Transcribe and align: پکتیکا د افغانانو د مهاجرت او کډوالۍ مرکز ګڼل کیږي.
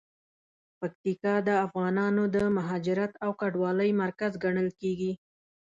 پکتیکا 0.79 1.35
د 1.47 1.49
افغانانو 1.65 2.23
د 2.35 2.37
مهاجرت 2.57 3.11
او 3.23 3.29
کډوالۍ 3.39 3.91
مرکز 4.03 4.31
ګڼل 4.43 4.69
کیږي. 4.81 5.11